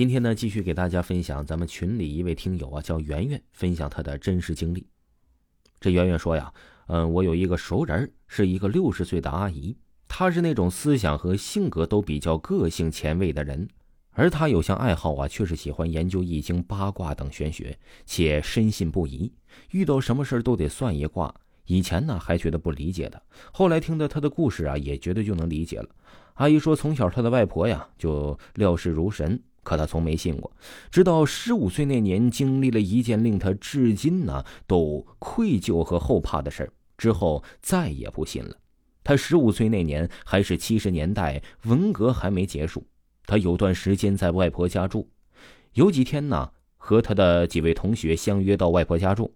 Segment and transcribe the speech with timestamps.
[0.00, 4.86] 今天呢，继续给大家分享咱们群里一位听友啊，叫圆圆，分享他的真实经历。
[5.78, 6.50] 这圆圆说呀，
[6.86, 9.76] 嗯，我有一个熟人，是一个六十岁的阿姨，
[10.08, 13.68] 她是那种思想和性格都比较个性前卫的人，
[14.12, 19.30] 而她有项爱好啊，却是喜欢研究易经、八卦等玄学，且深信不疑，
[19.72, 21.34] 遇到什么事都得算一卦。
[21.66, 23.22] 以前呢还觉得不理解的，
[23.52, 25.86] 后来听到她的故事啊，也觉得就能理解了。
[26.36, 30.50] 阿姨说，从小她的外婆呀就料事如神，可他从没信过。
[30.90, 38.56] 直到十五岁那年，经历了一件令他至今呢都愧疚和后怕的事儿之后，再也不信了。
[39.02, 42.86] 他十五岁那年还是七十年代，文革还没结束。
[43.26, 45.08] 他有段时间在外婆家住，
[45.74, 49.34] 有几天呢，和他的几位同学相约到外婆家住。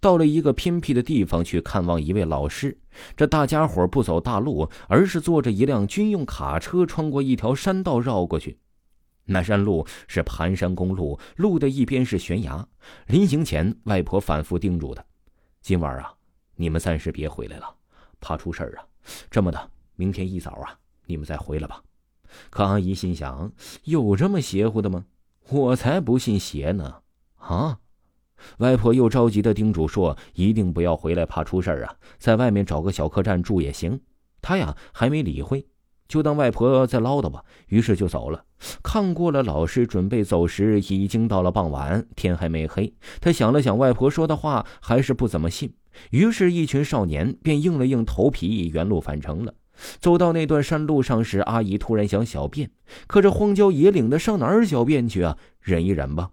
[0.00, 2.78] 到了一个偏僻的地方去看望一位老师，
[3.16, 8.58] 这大家伙不走大路，而是坐着一辆军用卡车穿过一条山道绕过去。
[9.24, 12.66] 那山路是盘山公路，路的一边是悬崖。
[13.06, 15.04] 临行前，外婆反复叮嘱他
[15.62, 16.12] ：“今晚啊，
[16.56, 17.74] 你们暂时别回来了，
[18.20, 18.84] 怕出事儿啊。
[19.30, 21.82] 这么的，明天一早啊，你们再回来吧。”
[22.50, 23.52] 可阿姨心想：
[23.84, 25.04] 有这么邪乎的吗？
[25.50, 27.02] 我才不信邪呢！
[27.36, 27.78] 啊！
[28.58, 34.00] 外婆又着急的叮嘱说：“一定不要回来，怕出事儿啊，在外面找个小客栈住也行。”
[34.42, 35.64] 他呀还没理会，
[36.12, 38.44] 就当外婆在唠叨吧，于是就走了。
[38.82, 42.92] 看过了老师，准备走时，已经到了傍晚，天还没黑。
[43.18, 45.72] 他想了想外婆说的话，还是不怎么信，
[46.10, 49.54] 于是，一群少年便硬了硬头皮，原路返程了。
[50.00, 52.70] 走到那段山路上时，阿姨突然想小便，
[53.06, 55.38] 可这荒郊野岭的，上哪儿小便去啊？
[55.62, 56.32] 忍一忍吧。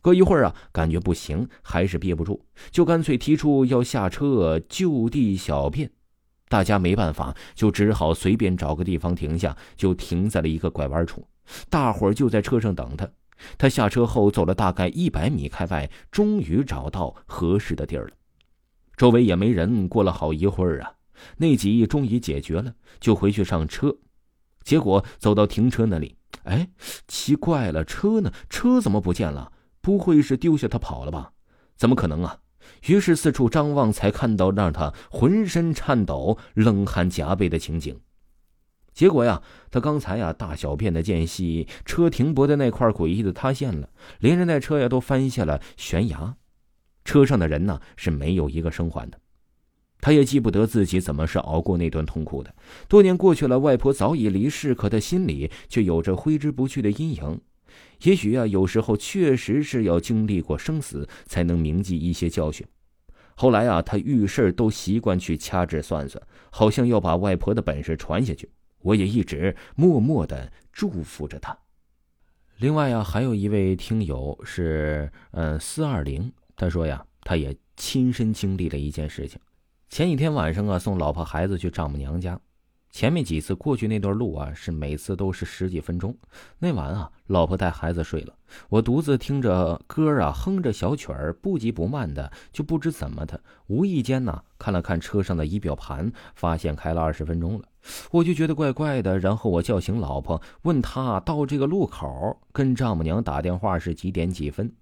[0.00, 5.90] 隔一会儿啊，感觉不行，还是憋不住，就干脆提出要下车就地小便。
[6.50, 11.24] 大家没办法，就只好随便找个地方停下，就停在了一个拐弯处。
[11.68, 13.08] 大伙儿就在车上等他。
[13.56, 18.10] 他下车后走了大概一百米开外，终于找到合适的地儿了。
[18.96, 19.88] 周围也没人。
[19.88, 20.92] 过了好一会儿啊，
[21.36, 23.96] 那几亿终于解决了，就回去上车。
[24.64, 26.68] 结果走到停车那里，哎，
[27.06, 28.32] 奇怪了，车呢？
[28.50, 29.52] 车怎么不见了？
[29.80, 31.32] 不会是丢下他跑了吧？
[31.76, 32.36] 怎么可能啊！
[32.86, 37.98] 于是四处张望，才看到让他浑身颤抖、冷汗夹背的情景。
[38.92, 43.88] 结果呀，他刚才呀大小便的间隙，车停泊的那块诡异的塌陷了，
[44.18, 46.36] 连人带车呀都翻下了悬崖。
[47.04, 49.18] 车上的人呢是没有一个生还的。
[50.02, 52.54] 他也记不得自己怎么是熬过那段痛苦的。
[52.88, 57.40] 多年过去了，外婆早已离世，可他心里却有着挥之不去的阴影。
[58.02, 62.66] 也许啊，有时候确实是要经历过生死，才能铭记一些教训。
[63.34, 68.50] 后来啊，他遇事都习惯去掐指算算，好像要把外婆的本事传下去。
[68.80, 71.56] 我也一直默默的祝福着他。
[72.58, 79.40] 另外啊，还有一位听友是嗯四二零，他说呀，他也亲身经历了一件事情。
[79.88, 82.38] 前几天晚上啊，送老婆孩子去丈母娘家。
[82.90, 86.16] 前面几次过去那段路啊，是每次都是十几分钟。
[86.58, 88.34] 那晚啊，老婆带孩子睡了，
[88.68, 97.64] 我独自听着歌啊，哼着小曲儿，不急不慢的，就不知怎么的，无意间呢看了看车上的仪表盘，发现开了二十分钟了，
[98.10, 99.18] 我就觉得怪怪的。
[99.18, 104.72] 然后我叫醒老婆，问她到这个路口跟丈母娘打电话是几点几分，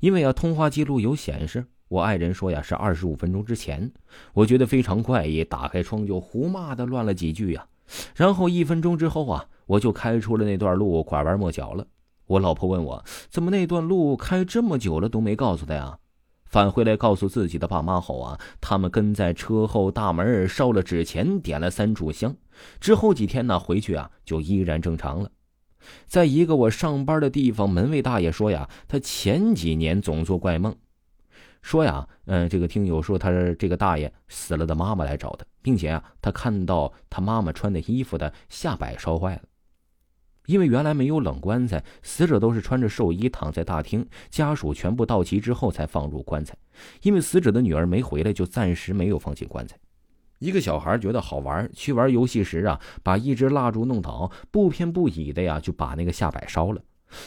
[0.00, 1.66] 因为啊，通话记录有显示。
[1.92, 3.92] 我爱人说呀，是二十五分钟之前。
[4.32, 7.66] 我觉得非常怪异，打开窗就胡骂的乱了几句呀。
[8.16, 11.86] 然后一分钟之后啊，我就开出了那段路，拐弯抹角了。
[12.24, 15.98] 我老婆问我，怎么那段路开这么久了都没告诉他呀？
[16.46, 22.34] 返回来告诉自己的爸妈后啊，他们跟在车后大门烧了纸钱，点了三炷香。
[22.80, 25.30] 之后几天呢，回去啊就依然正常了。
[26.06, 30.74] 在一个我上班的地方，门卫大爷说呀，他前几年总做怪梦。
[31.62, 39.42] 说呀，嗯，这个听友说他这个大爷死了的妈妈来找他，并且啊，他看到他妈妈穿的衣服的下摆烧坏了，
[40.46, 46.54] 因为原来没有冷棺材，死者都是穿着寿衣躺在大厅，家属全部到齐之后才放入棺材。
[47.02, 49.78] 因为死者的女儿没回来，就暂时没有放进棺材。
[50.40, 56.82] 一个小孩觉得好玩，去玩游戏时啊，把一支蜡烛弄倒，不偏不倚的呀，就把那个下摆烧了。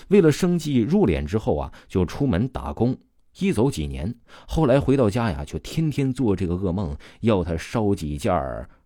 [0.09, 2.97] 为了生计入殓之后啊，就出门打工。
[3.39, 4.15] 一走几年，
[4.47, 8.33] 后来回到家呀，就天天做这个噩梦，要他烧几件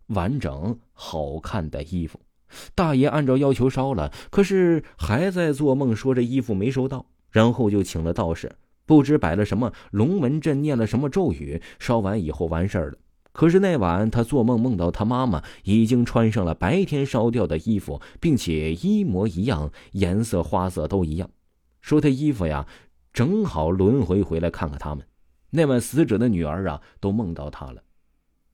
[0.07, 2.19] 完整好看的衣服。
[2.73, 7.05] 大爷按照要求烧了，可是还在做梦，说这衣服没收到。
[7.31, 8.51] 然后就请了道士，
[8.87, 12.97] 不知摆了什么龙门阵，念了什么咒语，烧完以后完事儿了。
[13.31, 21.29] 可是那晚他做梦梦到他妈妈已经穿上了白天烧掉的衣服，并且一模一样，颜色花色都一样。
[21.81, 22.65] 说他衣服呀，
[23.11, 25.05] 正好轮回回来看看他们。
[25.49, 27.83] 那晚死者的女儿啊，都梦到他了。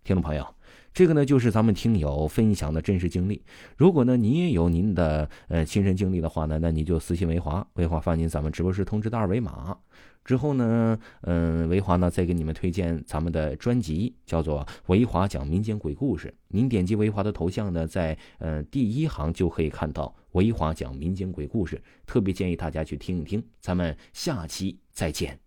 [0.04, 0.55] 听众朋友。
[0.95, 3.44] 这个呢，就是咱们听友分享的真实经历。
[3.75, 9.77] 如果呢，你也有您的呃亲身经历的话呢，那你就私信维华，维华发您咱们直播室通知的二维码。
[10.24, 16.30] 之后呢，嗯，维华呢再给你们推荐咱们的专辑，叫做《维华讲民间鬼故事》。
[16.47, 21.83] 您点击维华的头像呢，在呃第一行就可以看到维华讲民间鬼故事。
[22.06, 23.44] 特别建议大家去听一听。
[23.59, 25.44] 咱们下期再见。